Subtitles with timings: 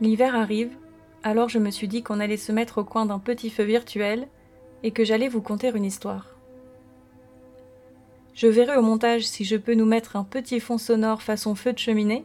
[0.00, 0.76] L'hiver arrive,
[1.22, 4.28] alors je me suis dit qu'on allait se mettre au coin d'un petit feu virtuel
[4.82, 6.34] et que j'allais vous conter une histoire.
[8.32, 11.74] Je verrai au montage si je peux nous mettre un petit fond sonore façon feu
[11.74, 12.24] de cheminée,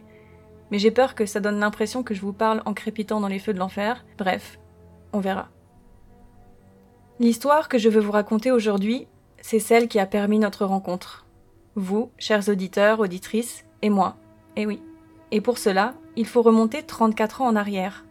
[0.71, 3.39] mais j'ai peur que ça donne l'impression que je vous parle en crépitant dans les
[3.39, 4.05] feux de l'enfer.
[4.17, 4.57] Bref,
[5.12, 5.49] on verra.
[7.20, 9.07] L'histoire que je veux vous raconter aujourd'hui,
[9.41, 11.26] c'est celle qui a permis notre rencontre.
[11.76, 14.16] Vous, chers auditeurs, auditrices, et moi.
[14.55, 14.81] Et oui.
[15.31, 18.05] Et pour cela, il faut remonter 34 ans en arrière.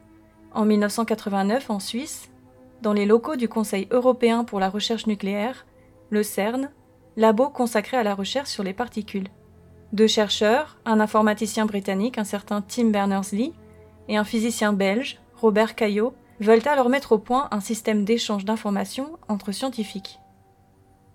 [0.53, 2.31] En 1989, en Suisse,
[2.83, 5.67] dans les locaux du Conseil européen pour la recherche nucléaire,
[6.11, 6.71] le CERN,
[7.17, 9.29] labo consacré à la recherche sur les particules.
[9.93, 13.53] Deux chercheurs, un informaticien britannique, un certain Tim Berners-Lee,
[14.09, 19.19] et un physicien belge, Robert Caillot, veulent alors mettre au point un système d'échange d'informations
[19.29, 20.19] entre scientifiques.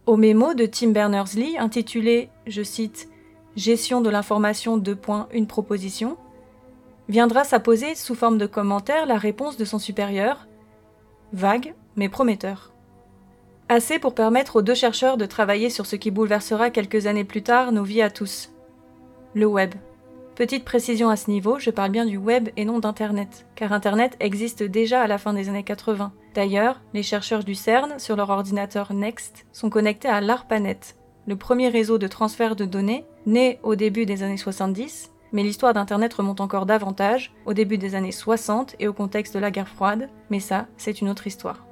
[0.05, 3.09] Au mémo de Tim Berners-Lee intitulé, je cite,
[3.55, 6.17] Gestion de l'information de points une proposition,
[7.09, 10.47] viendra s'apposer sous forme de commentaire la réponse de son supérieur,
[11.33, 12.71] vague mais prometteur.
[13.67, 17.43] Assez pour permettre aux deux chercheurs de travailler sur ce qui bouleversera quelques années plus
[17.43, 18.51] tard nos vies à tous.
[19.33, 19.73] Le web.
[20.35, 24.15] Petite précision à ce niveau, je parle bien du web et non d'Internet, car Internet
[24.19, 26.13] existe déjà à la fin des années 80.
[26.33, 30.79] D'ailleurs, les chercheurs du CERN, sur leur ordinateur Next, sont connectés à l'ARPANET,
[31.27, 35.73] le premier réseau de transfert de données, né au début des années 70, mais l'histoire
[35.73, 39.67] d'Internet remonte encore davantage, au début des années 60 et au contexte de la guerre
[39.67, 41.65] froide, mais ça, c'est une autre histoire.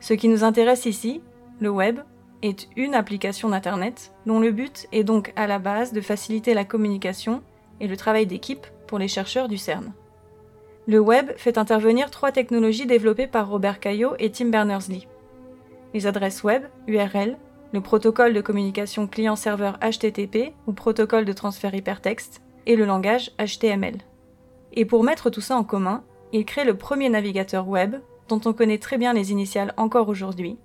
[0.00, 1.22] Ce qui nous intéresse ici,
[1.60, 2.00] le web,
[2.42, 6.64] est une application d'Internet dont le but est donc à la base de faciliter la
[6.64, 7.42] communication
[7.80, 9.92] et le travail d'équipe pour les chercheurs du CERN.
[10.88, 15.06] Le web fait intervenir trois technologies développées par Robert Caillot et Tim Berners-Lee.
[15.94, 17.36] Les adresses web, URL,
[17.72, 23.98] le protocole de communication client-serveur HTTP ou protocole de transfert hypertexte, et le langage HTML.
[24.72, 27.96] Et pour mettre tout ça en commun, il crée le premier navigateur web
[28.28, 30.56] dont on connaît très bien les initiales encore aujourd'hui,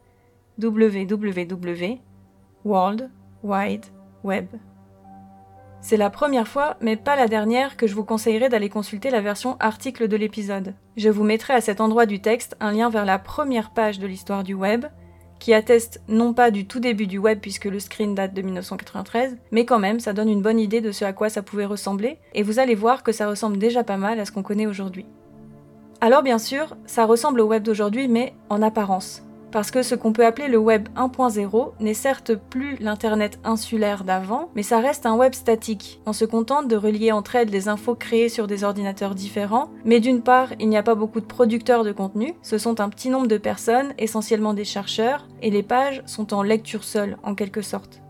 [0.61, 1.99] www,
[2.65, 3.09] World
[3.43, 3.85] Wide
[4.23, 4.47] Web.
[5.81, 9.21] C'est la première fois, mais pas la dernière, que je vous conseillerais d'aller consulter la
[9.21, 10.73] version article de l'épisode.
[10.97, 14.07] Je vous mettrai à cet endroit du texte un lien vers la première page de
[14.07, 14.85] l'histoire du web,
[15.39, 19.37] qui atteste non pas du tout début du web puisque le screen date de 1993,
[19.51, 22.17] mais quand même ça donne une bonne idée de ce à quoi ça pouvait ressembler,
[22.33, 25.05] et vous allez voir que ça ressemble déjà pas mal à ce qu'on connaît aujourd'hui.
[25.99, 29.23] Alors bien sûr, ça ressemble au web d'aujourd'hui, mais en apparence.
[29.57, 34.51] Parce que ce qu'on peut appeler le web 1.0 n'est certes plus l'Internet insulaire d'avant,
[34.53, 35.99] mais ça reste un web statique.
[36.05, 39.99] On se contente de relier entre elles des infos créées sur des ordinateurs différents, mais
[39.99, 43.09] d'une part, il n'y a pas beaucoup de producteurs de contenu, ce sont un petit
[43.09, 47.63] nombre de personnes, essentiellement des chercheurs, et les pages sont en lecture seule, en quelque
[47.63, 48.03] sorte.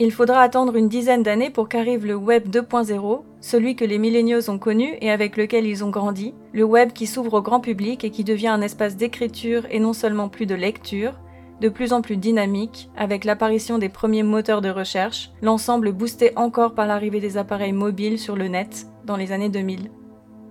[0.00, 4.50] Il faudra attendre une dizaine d'années pour qu'arrive le Web 2.0, celui que les milléniaux
[4.50, 8.02] ont connu et avec lequel ils ont grandi, le web qui s'ouvre au grand public
[8.02, 11.12] et qui devient un espace d'écriture et non seulement plus de lecture,
[11.60, 16.74] de plus en plus dynamique, avec l'apparition des premiers moteurs de recherche, l'ensemble boosté encore
[16.74, 19.92] par l'arrivée des appareils mobiles sur le net dans les années 2000.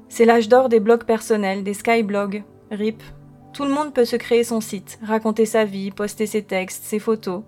[0.08, 3.04] C'est l'âge d'or des blogs personnels, des skyblogs, RIP.
[3.52, 7.00] Tout le monde peut se créer son site, raconter sa vie, poster ses textes, ses
[7.00, 7.44] photos,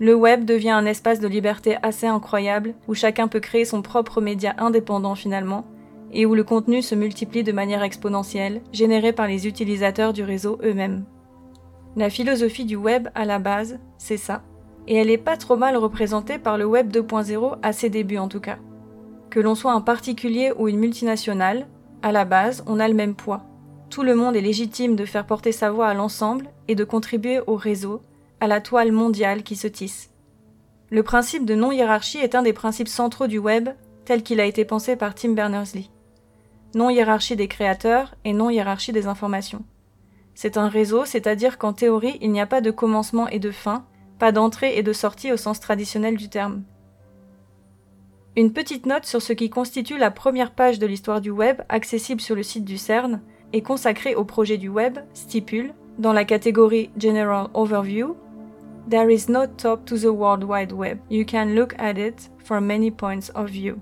[0.00, 4.20] le web devient un espace de liberté assez incroyable, où chacun peut créer son propre
[4.20, 5.64] média indépendant finalement,
[6.12, 10.58] et où le contenu se multiplie de manière exponentielle, généré par les utilisateurs du réseau
[10.62, 11.04] eux-mêmes.
[11.96, 14.42] La philosophie du web à la base, c'est ça,
[14.86, 18.28] et elle est pas trop mal représentée par le web 2.0 à ses débuts en
[18.28, 18.58] tout cas.
[19.30, 21.66] Que l'on soit un particulier ou une multinationale,
[22.02, 23.42] à la base, on a le même poids.
[23.90, 27.40] Tout le monde est légitime de faire porter sa voix à l'ensemble et de contribuer
[27.46, 28.02] au réseau,
[28.40, 30.10] à la toile mondiale qui se tisse.
[30.90, 33.68] Le principe de non-hiérarchie est un des principes centraux du web
[34.04, 35.90] tel qu'il a été pensé par Tim Berners-Lee.
[36.74, 39.64] Non-hiérarchie des créateurs et non-hiérarchie des informations.
[40.34, 43.84] C'est un réseau, c'est-à-dire qu'en théorie, il n'y a pas de commencement et de fin,
[44.18, 46.62] pas d'entrée et de sortie au sens traditionnel du terme.
[48.36, 52.20] Une petite note sur ce qui constitue la première page de l'histoire du web accessible
[52.20, 53.20] sur le site du CERN
[53.52, 58.16] et consacrée au projet du web stipule, dans la catégorie General Overview,
[58.88, 61.00] There is no top to the World Wide Web.
[61.10, 63.76] You can look at it from many points of view.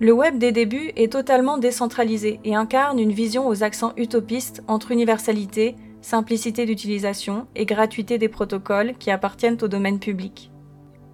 [0.00, 4.90] Le web des débuts est totalement décentralisé et incarne une vision aux accents utopistes entre
[4.90, 10.50] universalité, simplicité d'utilisation et gratuité des protocoles qui appartiennent au domaine public.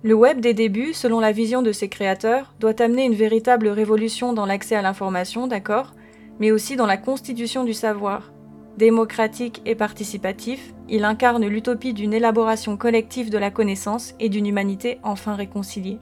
[0.04, 4.32] Le web des débuts, selon la vision de ses créateurs, doit amener une véritable révolution
[4.32, 5.94] dans l'accès à l'information, d'accord,
[6.38, 8.33] mais aussi dans la constitution du savoir,
[8.76, 14.98] Démocratique et participatif, il incarne l'utopie d'une élaboration collective de la connaissance et d'une humanité
[15.04, 16.00] enfin réconciliée.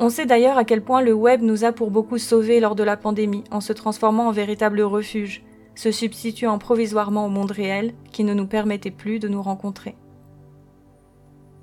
[0.00, 2.82] On sait d'ailleurs à quel point le web nous a pour beaucoup sauvés lors de
[2.82, 5.44] la pandémie en se transformant en véritable refuge,
[5.76, 9.94] se substituant provisoirement au monde réel qui ne nous permettait plus de nous rencontrer.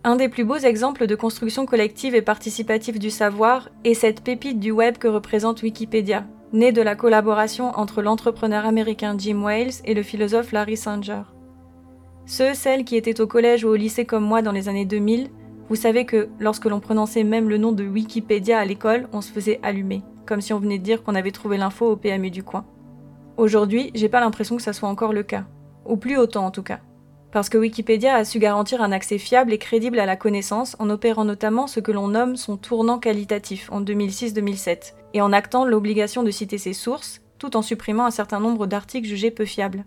[0.05, 4.59] Un des plus beaux exemples de construction collective et participative du savoir est cette pépite
[4.59, 9.93] du web que représente Wikipédia, née de la collaboration entre l'entrepreneur américain Jim Wales et
[9.93, 11.21] le philosophe Larry Sanger.
[12.25, 15.29] Ceux, celles qui étaient au collège ou au lycée comme moi dans les années 2000
[15.67, 19.31] vous savez que lorsque l'on prononçait même le nom de Wikipédia à l'école, on se
[19.31, 22.43] faisait allumer, comme si on venait de dire qu'on avait trouvé l'info au PMU du
[22.43, 22.65] coin.
[23.37, 25.45] Aujourd'hui, j'ai pas l'impression que ça soit encore le cas,
[25.85, 26.81] ou plus autant en tout cas.
[27.35, 30.89] Parce que Wikipédia a su garantir un accès fiable et crédible à la connaissance en
[30.89, 36.23] opérant notamment ce que l'on nomme son tournant qualitatif en 2006-2007, et en actant l'obligation
[36.23, 39.83] de citer ses sources, tout en supprimant un certain nombre d'articles jugés peu fiables.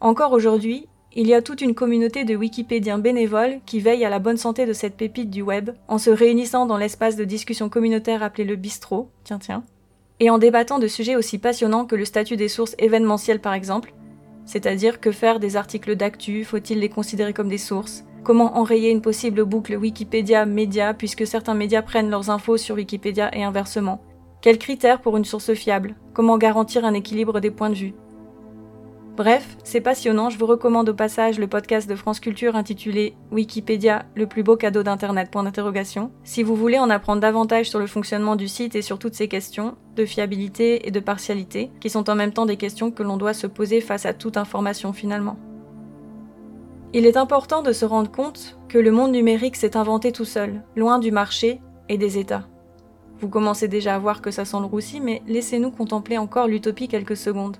[0.00, 4.18] Encore aujourd'hui, il y a toute une communauté de Wikipédiens bénévoles qui veillent à la
[4.18, 8.22] bonne santé de cette pépite du web, en se réunissant dans l'espace de discussion communautaire
[8.22, 9.64] appelé le bistrot, tiens tiens,
[10.20, 13.94] et en débattant de sujets aussi passionnants que le statut des sources événementielles par exemple,
[14.46, 18.04] c'est-à-dire que faire des articles d'actu, faut-il les considérer comme des sources?
[18.22, 23.44] Comment enrayer une possible boucle Wikipédia-média puisque certains médias prennent leurs infos sur Wikipédia et
[23.44, 24.00] inversement?
[24.40, 25.94] Quels critères pour une source fiable?
[26.12, 27.94] Comment garantir un équilibre des points de vue?
[29.16, 34.06] Bref, c'est passionnant, je vous recommande au passage le podcast de France Culture intitulé Wikipédia,
[34.16, 35.30] le plus beau cadeau d'Internet,
[36.24, 39.28] si vous voulez en apprendre davantage sur le fonctionnement du site et sur toutes ces
[39.28, 43.16] questions, de fiabilité et de partialité, qui sont en même temps des questions que l'on
[43.16, 45.36] doit se poser face à toute information finalement.
[46.92, 50.64] Il est important de se rendre compte que le monde numérique s'est inventé tout seul,
[50.74, 52.48] loin du marché et des États.
[53.20, 56.88] Vous commencez déjà à voir que ça sent le roussi, mais laissez-nous contempler encore l'utopie
[56.88, 57.58] quelques secondes.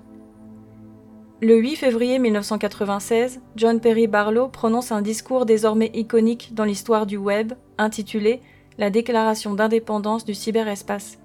[1.41, 7.17] Le 8 février 1996, John Perry Barlow prononce un discours désormais iconique dans l'histoire du
[7.17, 8.39] web, intitulé
[8.77, 11.19] La déclaration d'indépendance du cyberespace.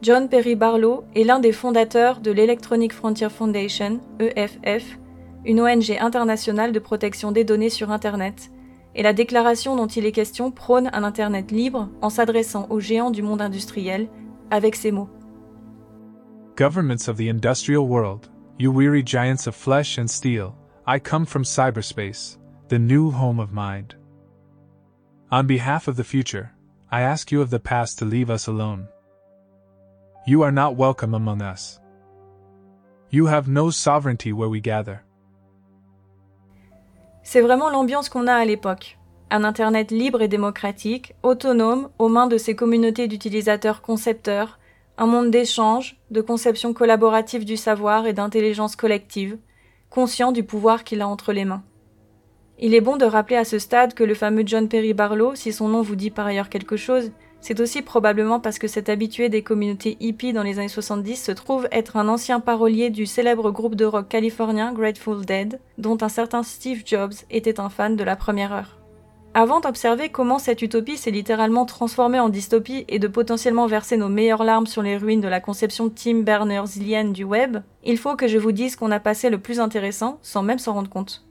[0.00, 4.98] John Perry Barlow est l'un des fondateurs de l'Electronic Frontier Foundation, EFF,
[5.44, 8.50] une ONG internationale de protection des données sur Internet,
[8.94, 13.10] et la déclaration dont il est question prône un Internet libre en s'adressant aux géants
[13.10, 14.08] du monde industriel
[14.50, 15.10] avec ces mots.
[16.56, 20.54] Governments of the industrial world You weary giants of flesh and steel,
[20.86, 23.96] I come from cyberspace, the new home of mind.
[25.32, 26.52] On behalf of the future,
[26.88, 28.86] I ask you of the past to leave us alone.
[30.24, 31.80] You are not welcome among us.
[33.10, 35.02] You have no sovereignty where we gather.
[37.24, 38.98] C'est vraiment l'ambiance qu'on a à l'époque.
[39.32, 44.60] Un Internet libre et démocratique, autonome, aux mains de ses communautés d'utilisateurs concepteurs,
[44.96, 49.38] un monde d'échange, de conception collaborative du savoir et d'intelligence collective,
[49.90, 51.64] conscient du pouvoir qu'il a entre les mains.
[52.58, 55.52] Il est bon de rappeler à ce stade que le fameux John Perry Barlow, si
[55.52, 57.10] son nom vous dit par ailleurs quelque chose,
[57.40, 61.32] c'est aussi probablement parce que cet habitué des communautés hippies dans les années 70 se
[61.32, 66.08] trouve être un ancien parolier du célèbre groupe de rock californien Grateful Dead, dont un
[66.08, 68.78] certain Steve Jobs était un fan de la première heure.
[69.36, 74.08] Avant d'observer comment cette utopie s'est littéralement transformée en dystopie et de potentiellement verser nos
[74.08, 78.28] meilleures larmes sur les ruines de la conception Tim Berners-Lee du web, il faut que
[78.28, 81.24] je vous dise qu'on a passé le plus intéressant sans même s'en rendre compte.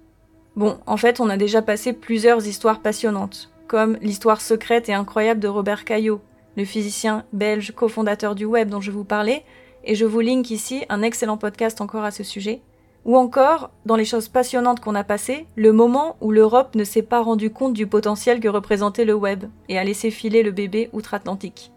[0.58, 5.40] Bon, en fait, on a déjà passé plusieurs histoires passionnantes, comme l'histoire secrète et incroyable
[5.40, 6.20] de Robert Caillot,
[6.58, 9.46] le physicien belge cofondateur du web dont je vous parlais,
[9.86, 12.62] et je vous link ici un excellent podcast encore à ce sujet,
[13.06, 17.02] ou encore, dans les choses passionnantes qu'on a passées, le moment où l'Europe ne s'est
[17.02, 20.90] pas rendu compte du potentiel que représentait le web et a laissé filer le bébé
[20.94, 21.72] outre-Atlantique.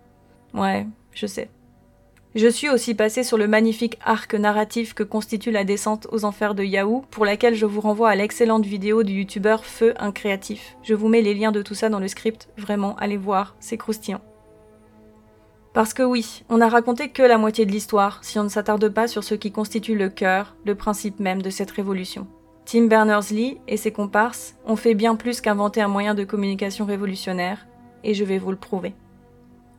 [0.54, 1.48] Ouais, je sais.
[2.36, 6.54] Je suis aussi passé sur le magnifique arc narratif que constitue la descente aux enfers
[6.54, 10.76] de Yahoo, pour laquelle je vous renvoie à l'excellente vidéo du youtubeur Feu Incréatif.
[10.82, 13.78] Je vous mets les liens de tout ça dans le script, vraiment, allez voir, c'est
[13.78, 14.20] croustillant.
[15.76, 18.88] Parce que oui, on n'a raconté que la moitié de l'histoire si on ne s'attarde
[18.88, 22.26] pas sur ce qui constitue le cœur, le principe même de cette révolution.
[22.64, 27.66] Tim Berners-Lee et ses comparses ont fait bien plus qu'inventer un moyen de communication révolutionnaire,
[28.04, 28.94] et je vais vous le prouver.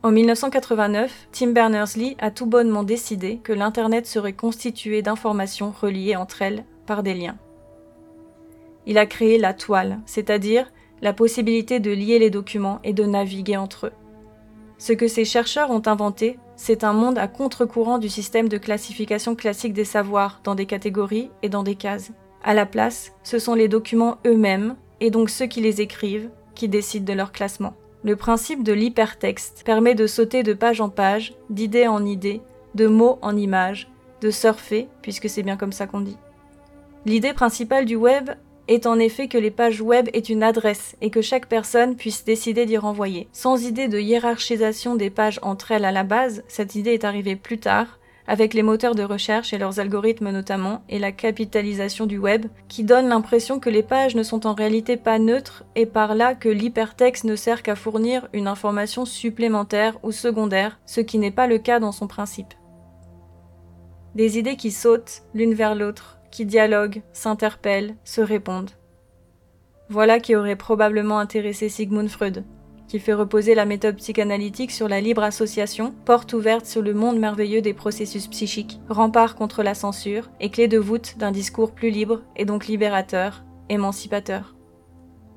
[0.04, 6.42] En 1989, Tim Berners-Lee a tout bonnement décidé que l'Internet serait constitué d'informations reliées entre
[6.42, 7.38] elles par des liens.
[8.86, 10.70] Il a créé la toile, c'est-à-dire
[11.02, 13.92] la possibilité de lier les documents et de naviguer entre eux.
[14.78, 19.34] Ce que ces chercheurs ont inventé, c'est un monde à contre-courant du système de classification
[19.34, 22.12] classique des savoirs dans des catégories et dans des cases.
[22.44, 26.68] À la place, ce sont les documents eux-mêmes, et donc ceux qui les écrivent, qui
[26.68, 27.74] décident de leur classement.
[28.04, 32.40] Le principe de l'hypertexte permet de sauter de page en page, d'idée en idée,
[32.76, 36.16] de mots en images, de surfer, puisque c'est bien comme ça qu'on dit.
[37.04, 38.30] L'idée principale du web
[38.68, 42.24] est en effet que les pages web est une adresse et que chaque personne puisse
[42.24, 43.28] décider d'y renvoyer.
[43.32, 47.36] Sans idée de hiérarchisation des pages entre elles à la base, cette idée est arrivée
[47.36, 47.98] plus tard,
[48.28, 52.84] avec les moteurs de recherche et leurs algorithmes notamment, et la capitalisation du web, qui
[52.84, 56.50] donne l'impression que les pages ne sont en réalité pas neutres, et par là que
[56.50, 61.56] l'hypertexte ne sert qu'à fournir une information supplémentaire ou secondaire, ce qui n'est pas le
[61.56, 62.52] cas dans son principe.
[64.14, 68.70] Des idées qui sautent l'une vers l'autre, qui dialoguent, s'interpellent, se répondent.
[69.88, 72.44] Voilà qui aurait probablement intéressé Sigmund Freud,
[72.88, 77.18] qui fait reposer la méthode psychanalytique sur la libre association, porte ouverte sur le monde
[77.18, 81.90] merveilleux des processus psychiques, rempart contre la censure et clé de voûte d'un discours plus
[81.90, 84.56] libre et donc libérateur, émancipateur.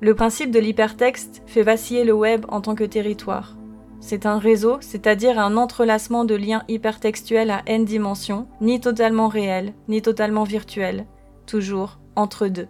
[0.00, 3.56] Le principe de l'hypertexte fait vaciller le web en tant que territoire.
[4.04, 9.74] C'est un réseau, c'est-à-dire un entrelacement de liens hypertextuels à n dimensions, ni totalement réels,
[9.86, 11.06] ni totalement virtuels,
[11.46, 12.66] toujours entre deux.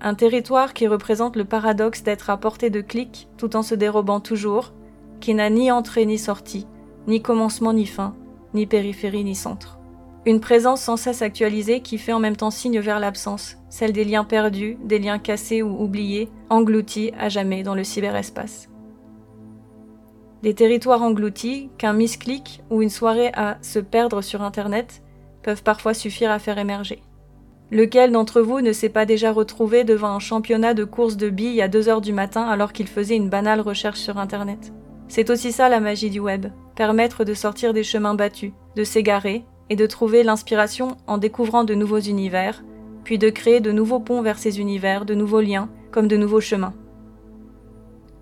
[0.00, 4.20] Un territoire qui représente le paradoxe d'être à portée de clic tout en se dérobant
[4.20, 4.74] toujours,
[5.18, 6.68] qui n'a ni entrée ni sortie,
[7.08, 8.14] ni commencement ni fin,
[8.54, 9.80] ni périphérie ni centre.
[10.24, 14.04] Une présence sans cesse actualisée qui fait en même temps signe vers l'absence, celle des
[14.04, 18.68] liens perdus, des liens cassés ou oubliés, engloutis à jamais dans le cyberespace.
[20.42, 25.02] Des territoires engloutis qu'un misclic ou une soirée à se perdre sur Internet
[25.42, 27.02] peuvent parfois suffire à faire émerger.
[27.70, 31.62] Lequel d'entre vous ne s'est pas déjà retrouvé devant un championnat de course de billes
[31.62, 34.72] à 2 heures du matin alors qu'il faisait une banale recherche sur Internet?
[35.08, 39.44] C'est aussi ça la magie du web, permettre de sortir des chemins battus, de s'égarer
[39.68, 42.62] et de trouver l'inspiration en découvrant de nouveaux univers,
[43.02, 46.40] puis de créer de nouveaux ponts vers ces univers, de nouveaux liens, comme de nouveaux
[46.40, 46.74] chemins.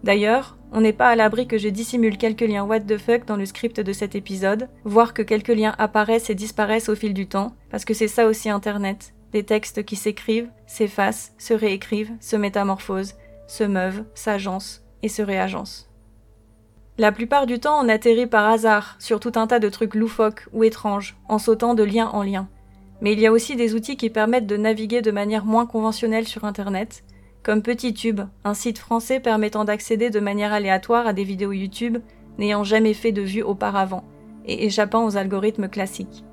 [0.04, 3.38] D'ailleurs, on n'est pas à l'abri que je dissimule quelques liens what the fuck dans
[3.38, 7.26] le script de cet épisode, voire que quelques liens apparaissent et disparaissent au fil du
[7.26, 12.36] temps, parce que c'est ça aussi Internet, des textes qui s'écrivent, s'effacent, se réécrivent, se
[12.36, 13.14] métamorphosent,
[13.46, 15.88] se meuvent, s'agencent et se réagencent.
[16.98, 20.46] La plupart du temps, on atterrit par hasard sur tout un tas de trucs loufoques
[20.52, 22.46] ou étranges, en sautant de lien en lien.
[23.00, 26.28] Mais il y a aussi des outils qui permettent de naviguer de manière moins conventionnelle
[26.28, 27.04] sur Internet,
[27.44, 31.98] comme PetitTube, un site français permettant d'accéder de manière aléatoire à des vidéos YouTube
[32.38, 34.02] n'ayant jamais fait de vue auparavant,
[34.46, 36.24] et échappant aux algorithmes classiques.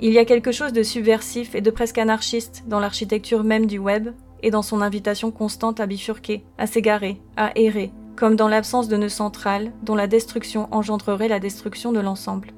[0.00, 3.78] Il y a quelque chose de subversif et de presque anarchiste dans l'architecture même du
[3.78, 4.08] web
[4.42, 8.96] et dans son invitation constante à bifurquer, à s'égarer, à errer, comme dans l'absence de
[8.96, 12.52] nœud central dont la destruction engendrerait la destruction de l'ensemble.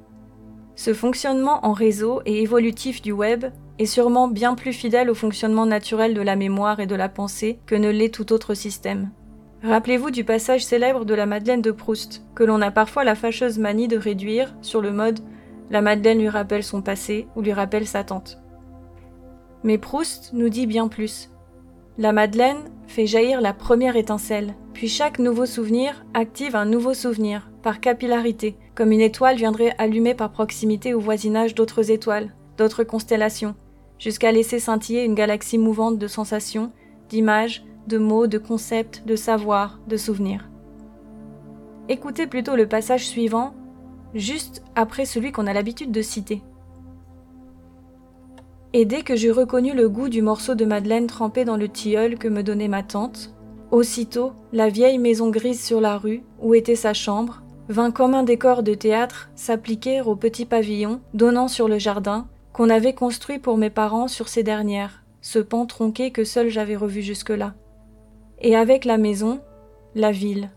[0.76, 3.46] Ce fonctionnement en réseau et évolutif du web
[3.80, 7.58] est sûrement bien plus fidèle au fonctionnement naturel de la mémoire et de la pensée
[7.64, 9.10] que ne l'est tout autre système.
[9.62, 13.58] Rappelez-vous du passage célèbre de la Madeleine de Proust, que l'on a parfois la fâcheuse
[13.58, 15.20] manie de réduire sur le mode
[15.70, 18.38] la Madeleine lui rappelle son passé ou lui rappelle sa tante.
[19.62, 21.30] Mais Proust nous dit bien plus.
[21.96, 27.50] La Madeleine fait jaillir la première étincelle, puis chaque nouveau souvenir active un nouveau souvenir,
[27.62, 33.54] par capillarité, comme une étoile viendrait allumer par proximité au voisinage d'autres étoiles, d'autres constellations,
[34.00, 36.72] jusqu'à laisser scintiller une galaxie mouvante de sensations,
[37.08, 40.48] d'images, de mots, de concepts, de savoirs, de souvenirs.
[41.88, 43.54] Écoutez plutôt le passage suivant
[44.14, 46.42] juste après celui qu'on a l'habitude de citer.
[48.72, 52.18] Et dès que j'eus reconnu le goût du morceau de madeleine trempé dans le tilleul
[52.18, 53.34] que me donnait ma tante,
[53.70, 58.22] aussitôt la vieille maison grise sur la rue, où était sa chambre, vint comme un
[58.22, 62.26] décor de théâtre s'appliquer au petit pavillon donnant sur le jardin
[62.60, 66.76] qu'on avait construit pour mes parents sur ces dernières, ce pan tronqué que seul j'avais
[66.76, 67.54] revu jusque-là.
[68.42, 69.40] Et avec la maison,
[69.94, 70.50] la ville,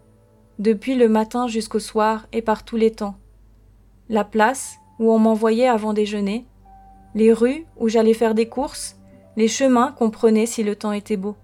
[0.60, 3.16] depuis le matin jusqu'au soir et par tous les temps,
[4.10, 6.46] la place où on m'envoyait avant déjeuner,
[7.16, 8.98] les rues où j'allais faire des courses,
[9.38, 11.38] les chemins qu'on prenait si le temps était beau.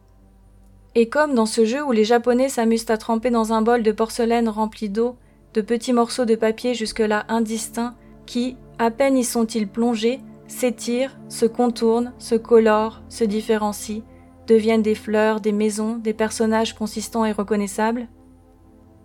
[0.94, 3.94] Et comme dans ce jeu où les Japonais s'amusent à tremper dans un bol de
[3.94, 5.16] porcelaine rempli d'eau
[5.54, 11.46] de petits morceaux de papier jusque-là indistincts qui, à peine y sont-ils plongés, s'étirent, se
[11.46, 14.04] contournent, se colorent, se différencient,
[14.48, 18.08] deviennent des fleurs, des maisons, des personnages consistants et reconnaissables,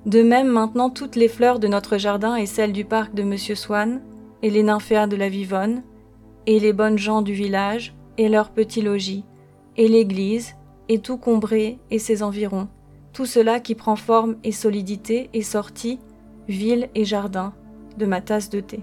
[0.06, 3.54] de même maintenant toutes les fleurs de notre jardin et celles du parc de Monsieur
[3.54, 4.02] Swann,
[4.42, 5.82] et les nymphéas de la Vivonne,
[6.46, 9.24] et les bonnes gens du village, et leurs petits logis,
[9.76, 10.56] et l'église,
[10.88, 12.68] et tout Combré et ses environs,
[13.12, 15.98] tout cela qui prend forme et solidité et sortie,
[16.48, 17.54] ville et jardin,
[17.96, 18.80] de ma tasse de thé.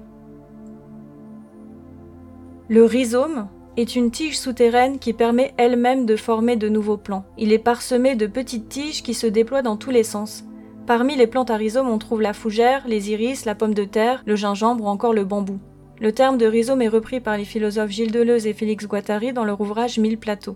[2.71, 7.25] Le rhizome est une tige souterraine qui permet elle-même de former de nouveaux plants.
[7.37, 10.45] Il est parsemé de petites tiges qui se déploient dans tous les sens,
[10.87, 14.23] Parmi les plantes à rhizome, on trouve la fougère, les iris, la pomme de terre,
[14.25, 15.59] le gingembre ou encore le bambou.
[15.99, 19.43] Le terme de rhizome est repris par les philosophes Gilles Deleuze et Félix Guattari dans
[19.43, 20.55] leur ouvrage Mille plateaux.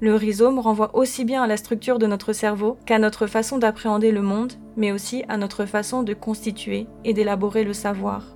[0.00, 4.10] le rhizome renvoie aussi bien à la structure de notre cerveau qu'à notre façon d'appréhender
[4.10, 8.33] le monde, mais aussi à notre façon de constituer et d'élaborer le savoir.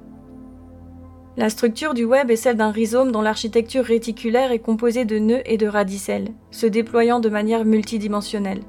[1.39, 5.43] La structure du web est celle d'un rhizome dont l'architecture réticulaire est composée de nœuds
[5.45, 8.63] et de radicelles, se déployant de manière multidimensionnelle.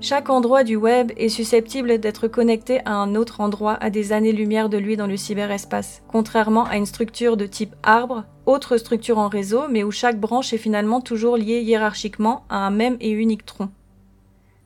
[0.00, 4.68] Chaque endroit du web est susceptible d'être connecté à un autre endroit à des années-lumière
[4.68, 9.28] de lui dans le cyberespace, contrairement à une structure de type arbre, autre structure en
[9.28, 13.46] réseau, mais où chaque branche est finalement toujours liée hiérarchiquement à un même et unique
[13.46, 13.68] tronc.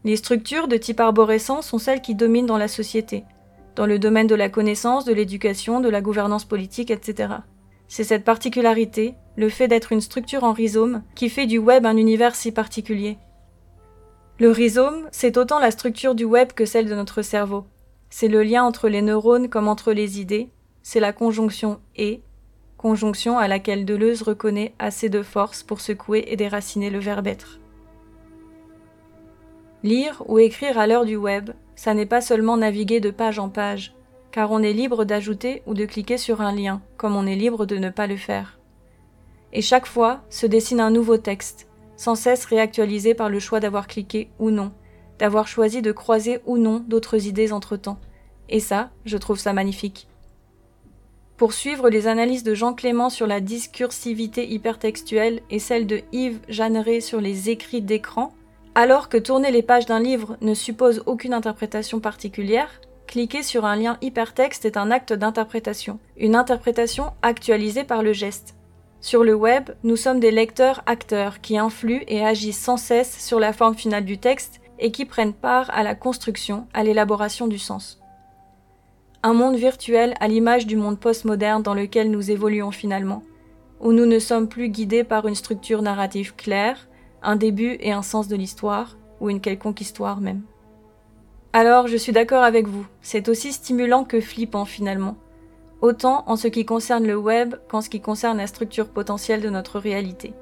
[0.04, 3.24] Les structures de type arborescent sont celles qui dominent dans la société,
[3.80, 7.36] dans le domaine de la connaissance, de l'éducation, de la gouvernance politique, etc.
[7.88, 11.96] C'est cette particularité, le fait d'être une structure en rhizome, qui fait du web un
[11.96, 13.16] univers si particulier.
[14.38, 17.64] Le rhizome, c'est autant la structure du web que celle de notre cerveau.
[18.10, 20.50] C'est le lien entre les neurones comme entre les idées,
[20.82, 22.20] c'est la conjonction et,
[22.76, 27.60] conjonction à laquelle Deleuze reconnaît assez de force pour secouer et déraciner le verbe être.
[29.82, 33.48] Lire ou écrire à l'heure du web, ça n'est pas seulement naviguer de page en
[33.48, 33.94] page,
[34.32, 37.64] car on est libre d'ajouter ou de cliquer sur un lien, comme on est libre
[37.64, 38.58] de ne pas le faire.
[39.54, 43.86] Et chaque fois se dessine un nouveau texte, sans cesse réactualisé par le choix d'avoir
[43.86, 44.72] cliqué ou non,
[45.18, 47.98] d'avoir choisi de croiser ou non d'autres idées entre-temps.
[48.50, 50.06] Et ça, je trouve ça magnifique.
[51.38, 56.40] Pour suivre les analyses de Jean Clément sur la discursivité hypertextuelle et celle de Yves
[56.50, 58.34] Jeanneret sur les écrits d'écran,
[58.74, 63.74] alors que tourner les pages d'un livre ne suppose aucune interprétation particulière, cliquer sur un
[63.74, 68.54] lien hypertexte est un acte d'interprétation, une interprétation actualisée par le geste.
[69.00, 73.52] Sur le web, nous sommes des lecteurs-acteurs qui influent et agissent sans cesse sur la
[73.52, 78.00] forme finale du texte et qui prennent part à la construction, à l'élaboration du sens.
[79.22, 83.22] Un monde virtuel à l'image du monde postmoderne dans lequel nous évoluons finalement,
[83.80, 86.86] où nous ne sommes plus guidés par une structure narrative claire,
[87.22, 90.42] un début et un sens de l'histoire, ou une quelconque histoire même.
[91.52, 95.16] Alors, je suis d'accord avec vous, c'est aussi stimulant que flippant finalement
[95.80, 99.50] autant en ce qui concerne le web qu'en ce qui concerne la structure potentielle de
[99.50, 100.34] notre réalité.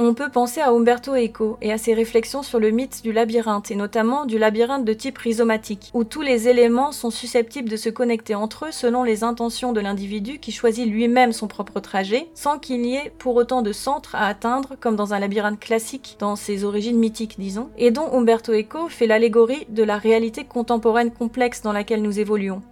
[0.00, 3.72] On peut penser à Umberto Eco et à ses réflexions sur le mythe du labyrinthe,
[3.72, 7.88] et notamment du labyrinthe de type rhizomatique, où tous les éléments sont susceptibles de se
[7.88, 12.60] connecter entre eux selon les intentions de l'individu qui choisit lui-même son propre trajet, sans
[12.60, 16.36] qu'il y ait pour autant de centre à atteindre, comme dans un labyrinthe classique, dans
[16.36, 21.60] ses origines mythiques disons, et dont Umberto Eco fait l'allégorie de la réalité contemporaine complexe
[21.62, 22.62] dans laquelle nous évoluons.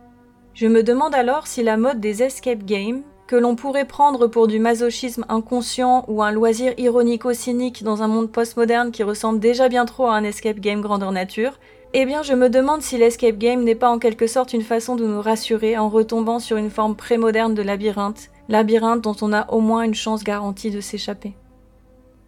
[0.55, 4.47] Je me demande alors si la mode des escape games, que l'on pourrait prendre pour
[4.47, 9.85] du masochisme inconscient ou un loisir ironico-cynique dans un monde postmoderne qui ressemble déjà bien
[9.85, 11.59] trop à un escape game grandeur nature,
[11.93, 14.97] eh bien je me demande si l'escape game n'est pas en quelque sorte une façon
[14.97, 19.51] de nous rassurer en retombant sur une forme prémoderne de labyrinthe, labyrinthe dont on a
[19.51, 21.35] au moins une chance garantie de s'échapper.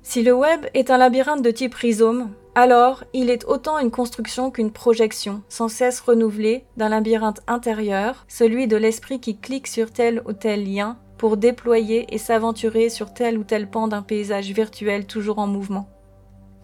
[0.02, 4.50] Si le web est un labyrinthe de type rhizome, alors il est autant une construction
[4.50, 10.22] qu'une projection, sans cesse renouvelée, d'un labyrinthe intérieur, celui de l'esprit qui clique sur tel
[10.26, 15.06] ou tel lien pour déployer et s'aventurer sur tel ou tel pan d'un paysage virtuel
[15.06, 15.88] toujours en mouvement.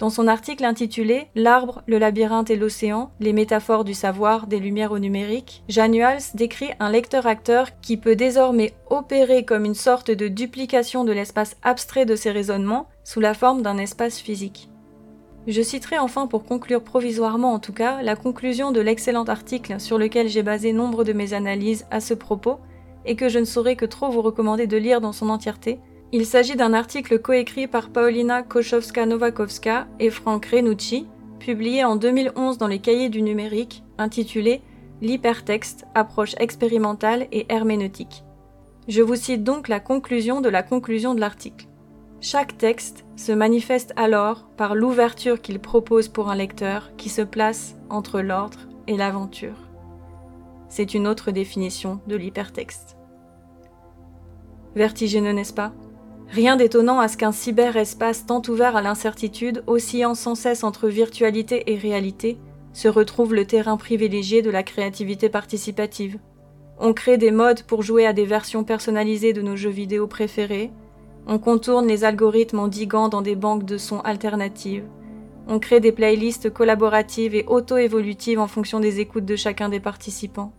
[0.01, 4.91] Dans son article intitulé L'arbre, le labyrinthe et l'océan, les métaphores du savoir des lumières
[4.91, 11.05] au numérique, Januals décrit un lecteur-acteur qui peut désormais opérer comme une sorte de duplication
[11.05, 14.69] de l'espace abstrait de ses raisonnements sous la forme d'un espace physique.
[15.47, 19.99] Je citerai enfin pour conclure provisoirement en tout cas la conclusion de l'excellent article sur
[19.99, 22.59] lequel j'ai basé nombre de mes analyses à ce propos
[23.05, 25.81] et que je ne saurais que trop vous recommander de lire dans son entièreté.
[26.13, 31.07] Il s'agit d'un article coécrit par Paulina Koszowska-Nowakowska et Franck Renucci,
[31.41, 34.63] publié en 2011 dans les cahiers du numérique, intitulé
[35.03, 38.25] L'hypertexte, approche expérimentale et herméneutique.
[38.89, 41.67] Je vous cite donc la conclusion de la conclusion de l'article.
[42.27, 47.77] Chaque texte se manifeste alors par l'ouverture qu'il propose pour un lecteur qui se place
[47.91, 49.59] entre l'ordre et l'aventure.
[50.71, 52.97] C'est une autre définition de l'hypertexte.
[54.75, 55.75] Vertigineux, n'est-ce pas?
[56.31, 61.75] Rien d'étonnant à ce qu'un cyberespace tant ouvert à l'incertitude, oscillant sans cesse entre virtualité
[61.75, 62.39] et réalité,
[62.73, 66.19] se retrouve le terrain privilégié de la créativité participative.
[66.79, 70.73] On crée des modes pour jouer à des versions personnalisées de nos jeux vidéo préférés,
[71.27, 74.85] on contourne les algorithmes en diguant dans des banques de sons alternatives.
[75.49, 80.53] On crée des playlists collaboratives et auto-évolutives en fonction des écoutes de chacun des participants.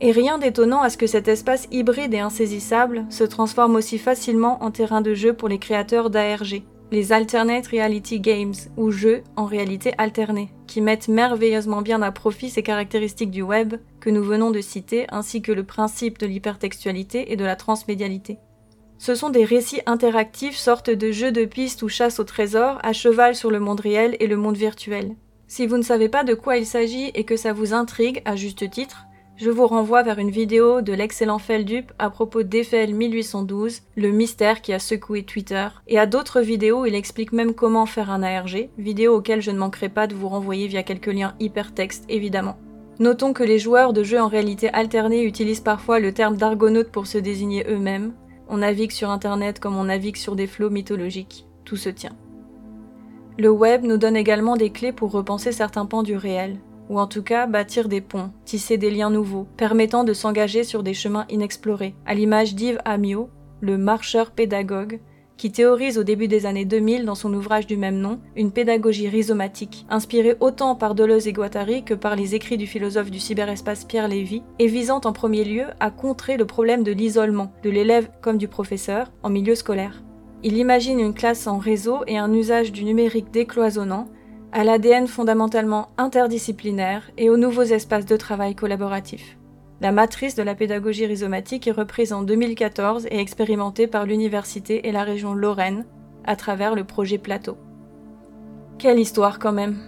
[0.00, 4.62] Et rien d'étonnant à ce que cet espace hybride et insaisissable se transforme aussi facilement
[4.62, 9.44] en terrain de jeu pour les créateurs d'ARG, les Alternate Reality Games, ou jeux en
[9.44, 14.50] réalité alternée, qui mettent merveilleusement bien à profit ces caractéristiques du web que nous venons
[14.50, 18.38] de citer, ainsi que le principe de l'hypertextualité et de la transmédialité.
[18.98, 22.92] Ce sont des récits interactifs, sortes de jeux de pistes ou chasse au trésor, à
[22.92, 25.14] cheval sur le monde réel et le monde virtuel.
[25.46, 28.36] Si vous ne savez pas de quoi il s'agit et que ça vous intrigue, à
[28.36, 29.06] juste titre,
[29.36, 34.62] je vous renvoie vers une vidéo de l'excellent Feldup à propos d'Eiffel 1812, le mystère
[34.62, 38.24] qui a secoué Twitter, et à d'autres vidéos où il explique même comment faire un
[38.24, 42.58] ARG, vidéo auxquelles je ne manquerai pas de vous renvoyer via quelques liens hypertextes évidemment.
[42.98, 47.06] Notons que les joueurs de jeux en réalité alternée utilisent parfois le terme d'argonaute pour
[47.06, 48.12] se désigner eux-mêmes.
[48.48, 51.46] On navigue sur internet comme on navigue sur des flots mythologiques.
[51.64, 52.16] Tout se tient.
[53.38, 56.58] Le web nous donne également des clés pour repenser certains pans du réel,
[56.88, 60.82] ou en tout cas bâtir des ponts, tisser des liens nouveaux, permettant de s'engager sur
[60.82, 63.28] des chemins inexplorés, à l'image d'Yves Amiot,
[63.60, 65.00] le marcheur pédagogue,
[65.38, 69.08] qui théorise au début des années 2000 dans son ouvrage du même nom une pédagogie
[69.08, 73.84] rhizomatique, inspirée autant par Deleuze et Guattari que par les écrits du philosophe du cyberespace
[73.84, 78.10] Pierre Lévy, et visant en premier lieu à contrer le problème de l'isolement, de l'élève
[78.20, 80.02] comme du professeur, en milieu scolaire.
[80.42, 84.08] Il imagine une classe en réseau et un usage du numérique décloisonnant,
[84.52, 89.37] à l'ADN fondamentalement interdisciplinaire et aux nouveaux espaces de travail collaboratifs.
[89.80, 94.92] La matrice de la pédagogie rhizomatique est reprise en 2014 et expérimentée par l'université et
[94.92, 95.84] la région Lorraine
[96.24, 97.56] à travers le projet Plateau.
[98.78, 99.78] Quelle histoire quand même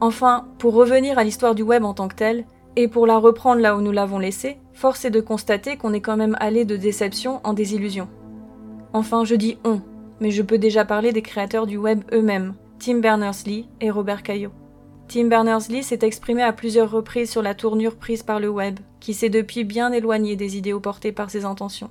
[0.00, 2.44] Enfin, pour revenir à l'histoire du web en tant que telle,
[2.76, 6.00] et pour la reprendre là où nous l'avons laissée, force est de constater qu'on est
[6.00, 8.08] quand même allé de déception en désillusion.
[8.92, 9.80] Enfin, je dis on,
[10.20, 14.52] mais je peux déjà parler des créateurs du web eux-mêmes, Tim Berners-Lee et Robert Caillot.
[15.08, 19.14] Tim Berners-Lee s'est exprimé à plusieurs reprises sur la tournure prise par le web, qui
[19.14, 21.90] s'est depuis bien éloigné des idéaux portés par ses intentions.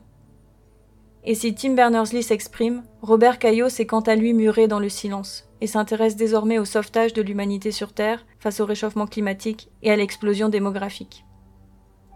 [1.25, 5.49] Et si Tim Berners-Lee s'exprime, Robert Caillot s'est quant à lui muré dans le silence
[5.59, 9.97] et s'intéresse désormais au sauvetage de l'humanité sur Terre face au réchauffement climatique et à
[9.97, 11.25] l'explosion démographique.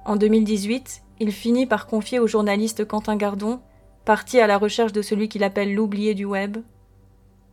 [0.05, 3.59] En 2018, il finit par confier au journaliste Quentin Gardon,
[4.05, 6.57] parti à la recherche de celui qu'il appelle l'oublié du web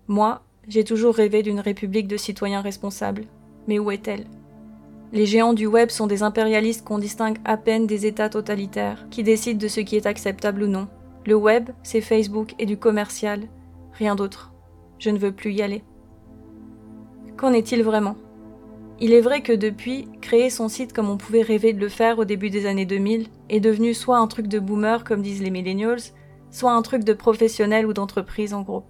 [0.06, 3.24] Moi, j'ai toujours rêvé d'une république de citoyens responsables.
[3.66, 4.26] Mais où est-elle?
[5.12, 9.22] Les géants du web sont des impérialistes qu'on distingue à peine des États totalitaires, qui
[9.22, 10.88] décident de ce qui est acceptable ou non.
[11.26, 13.42] Le web, c'est Facebook et du commercial,
[13.92, 14.52] rien d'autre.
[14.98, 15.84] Je ne veux plus y aller.
[17.36, 18.16] Qu'en est-il vraiment?
[19.00, 22.18] Il est vrai que depuis, créer son site comme on pouvait rêver de le faire
[22.18, 25.50] au début des années 2000 est devenu soit un truc de boomer comme disent les
[25.50, 26.00] millennials,
[26.50, 28.84] soit un truc de professionnel ou d'entreprise en gros.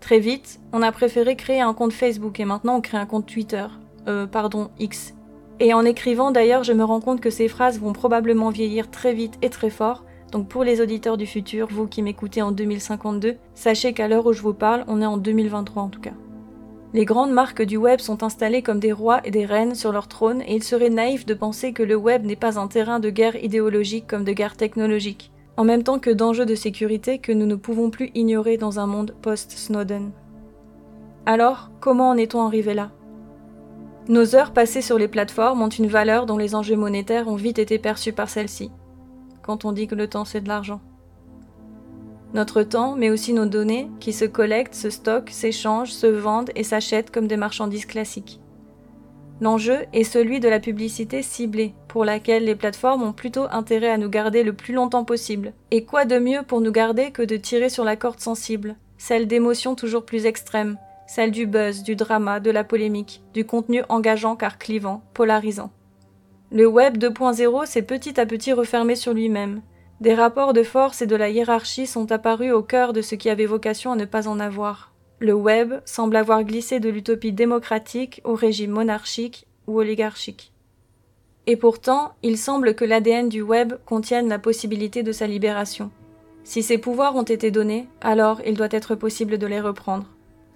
[0.00, 3.26] Très vite, on a préféré créer un compte Facebook et maintenant on crée un compte
[3.26, 3.66] Twitter,
[4.06, 5.15] euh, pardon, X.
[5.58, 9.14] Et en écrivant d'ailleurs, je me rends compte que ces phrases vont probablement vieillir très
[9.14, 13.36] vite et très fort, donc pour les auditeurs du futur, vous qui m'écoutez en 2052,
[13.54, 16.12] sachez qu'à l'heure où je vous parle, on est en 2023 en tout cas.
[16.92, 20.08] Les grandes marques du web sont installées comme des rois et des reines sur leur
[20.08, 23.10] trône et il serait naïf de penser que le web n'est pas un terrain de
[23.10, 27.46] guerre idéologique comme de guerre technologique, en même temps que d'enjeux de sécurité que nous
[27.46, 30.10] ne pouvons plus ignorer dans un monde post-Snowden.
[31.26, 32.90] Alors, comment en est-on arrivé là?
[34.08, 37.58] Nos heures passées sur les plateformes ont une valeur dont les enjeux monétaires ont vite
[37.58, 38.70] été perçus par celles-ci,
[39.42, 40.80] quand on dit que le temps c'est de l'argent.
[42.34, 46.64] Notre temps, mais aussi nos données, qui se collectent, se stockent, s'échangent, se vendent et
[46.64, 48.40] s'achètent comme des marchandises classiques.
[49.40, 53.98] L'enjeu est celui de la publicité ciblée, pour laquelle les plateformes ont plutôt intérêt à
[53.98, 55.52] nous garder le plus longtemps possible.
[55.70, 59.26] Et quoi de mieux pour nous garder que de tirer sur la corde sensible, celle
[59.26, 64.36] d'émotions toujours plus extrêmes, celle du buzz, du drama, de la polémique, du contenu engageant
[64.36, 65.70] car clivant, polarisant.
[66.52, 69.62] Le web 2.0 s'est petit à petit refermé sur lui-même.
[70.00, 73.30] Des rapports de force et de la hiérarchie sont apparus au cœur de ce qui
[73.30, 74.92] avait vocation à ne pas en avoir.
[75.18, 80.52] Le web semble avoir glissé de l'utopie démocratique au régime monarchique ou oligarchique.
[81.46, 85.90] Et pourtant, il semble que l'ADN du web contienne la possibilité de sa libération.
[86.44, 90.06] Si ces pouvoirs ont été donnés, alors il doit être possible de les reprendre.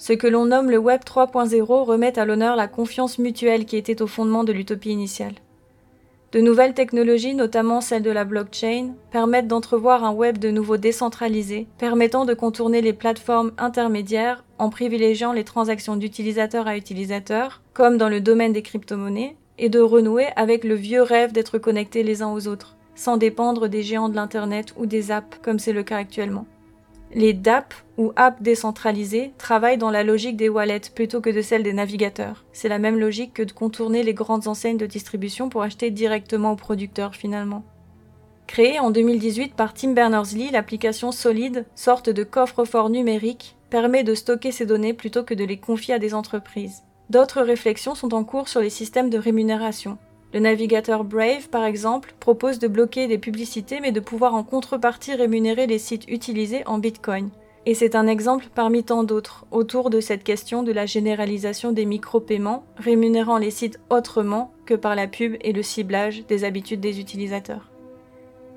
[0.00, 4.00] Ce que l'on nomme le Web 3.0 remet à l'honneur la confiance mutuelle qui était
[4.00, 5.34] au fondement de l'utopie initiale.
[6.32, 11.66] De nouvelles technologies, notamment celle de la blockchain, permettent d'entrevoir un web de nouveau décentralisé,
[11.76, 18.08] permettant de contourner les plateformes intermédiaires en privilégiant les transactions d'utilisateur à utilisateur, comme dans
[18.08, 22.32] le domaine des crypto-monnaies, et de renouer avec le vieux rêve d'être connectés les uns
[22.32, 25.98] aux autres, sans dépendre des géants de l'Internet ou des apps comme c'est le cas
[25.98, 26.46] actuellement.
[27.12, 31.64] Les DApp ou apps décentralisées travaillent dans la logique des wallets plutôt que de celle
[31.64, 32.44] des navigateurs.
[32.52, 36.52] C'est la même logique que de contourner les grandes enseignes de distribution pour acheter directement
[36.52, 37.64] au producteur finalement.
[38.46, 44.52] Créée en 2018 par Tim Berners-Lee, l'application Solid, sorte de coffre-fort numérique, permet de stocker
[44.52, 46.82] ces données plutôt que de les confier à des entreprises.
[47.10, 49.98] D'autres réflexions sont en cours sur les systèmes de rémunération.
[50.32, 55.14] Le navigateur Brave, par exemple, propose de bloquer des publicités mais de pouvoir en contrepartie
[55.14, 57.30] rémunérer les sites utilisés en Bitcoin.
[57.66, 61.84] Et c'est un exemple parmi tant d'autres autour de cette question de la généralisation des
[61.84, 67.00] micro-paiements, rémunérant les sites autrement que par la pub et le ciblage des habitudes des
[67.00, 67.68] utilisateurs.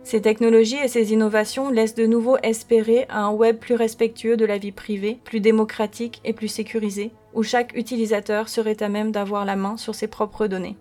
[0.03, 4.57] Ces technologies et ces innovations laissent de nouveau espérer un web plus respectueux de la
[4.57, 9.55] vie privée, plus démocratique et plus sécurisé, où chaque utilisateur serait à même d'avoir la
[9.55, 10.77] main sur ses propres données.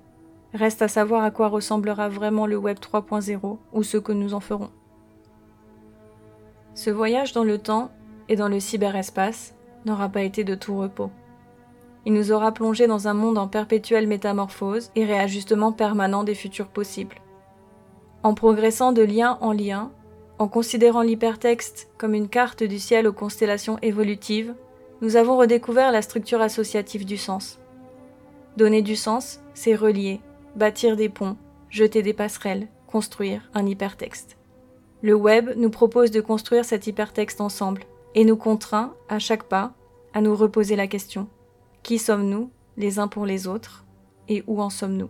[0.54, 4.40] Reste à savoir à quoi ressemblera vraiment le Web 3.0 ou ce que nous en
[4.40, 4.70] ferons.
[6.74, 7.90] Ce voyage dans le temps
[8.28, 9.54] et dans le cyberespace
[9.86, 11.10] n'aura pas été de tout repos.
[12.04, 16.68] Il nous aura plongé dans un monde en perpétuelle métamorphose et réajustement permanent des futurs
[16.68, 17.16] possibles.
[18.22, 19.90] En progressant de lien en lien,
[20.38, 24.54] en considérant l'hypertexte comme une carte du ciel aux constellations évolutives,
[25.00, 27.58] nous avons redécouvert la structure associative du sens.
[28.56, 30.20] Donner du sens, c'est relier,
[30.56, 31.36] bâtir des ponts,
[31.70, 34.36] jeter des passerelles, construire un hypertexte.
[35.00, 37.84] Le web nous propose de construire cet hypertexte ensemble,
[38.14, 39.72] et nous contraint, à chaque pas,
[40.12, 41.28] à nous reposer la question.
[41.82, 43.84] Qui sommes-nous, les uns pour les autres,
[44.28, 45.08] et où en sommes-nous?